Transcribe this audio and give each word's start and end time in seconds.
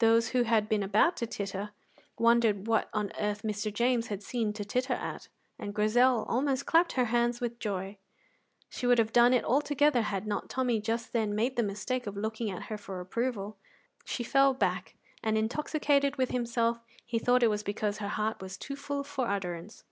Those 0.00 0.30
who 0.30 0.42
had 0.42 0.68
been 0.68 0.82
about 0.82 1.16
to 1.18 1.28
titter 1.28 1.70
wondered 2.18 2.66
what 2.66 2.90
on 2.92 3.12
earth 3.20 3.42
Mr. 3.42 3.72
James 3.72 4.08
had 4.08 4.20
seen 4.20 4.52
to 4.54 4.64
titter 4.64 4.94
at, 4.94 5.28
and 5.60 5.72
Grizel 5.72 6.24
almost 6.24 6.66
clapped 6.66 6.94
her 6.94 7.04
hands 7.04 7.40
with 7.40 7.60
joy; 7.60 7.96
she 8.68 8.84
would 8.88 8.98
have 8.98 9.12
done 9.12 9.32
it 9.32 9.44
altogether 9.44 10.02
had 10.02 10.26
not 10.26 10.50
Tommy 10.50 10.80
just 10.80 11.12
then 11.12 11.36
made 11.36 11.54
the 11.54 11.62
mistake 11.62 12.08
of 12.08 12.16
looking 12.16 12.50
at 12.50 12.64
her 12.64 12.76
for 12.76 13.00
approval. 13.00 13.58
She 14.04 14.24
fell 14.24 14.54
back, 14.54 14.96
and, 15.22 15.38
intoxicated 15.38 16.16
with 16.16 16.32
himself, 16.32 16.80
he 17.06 17.20
thought 17.20 17.44
it 17.44 17.48
was 17.48 17.62
because 17.62 17.98
her 17.98 18.08
heart 18.08 18.42
was 18.42 18.56
too 18.58 18.74
full 18.74 19.04
for 19.04 19.28
utterance. 19.28 19.84